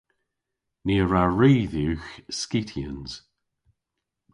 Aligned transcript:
Ni 0.85 0.95
a 1.03 1.05
wra 1.07 1.23
ri 1.39 1.53
dhywgh 1.71 2.09
skityans. 2.39 3.13